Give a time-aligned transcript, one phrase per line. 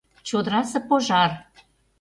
[0.27, 1.31] ЧОДЫРАСЕ ПОЖАР